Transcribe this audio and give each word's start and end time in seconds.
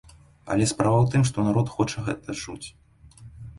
Але 0.55 0.65
справа 0.71 0.97
ў 1.01 1.07
тым, 1.17 1.21
што 1.31 1.45
народ 1.49 1.67
хоча 1.75 2.05
гэта 2.09 2.37
чуць. 2.43 2.67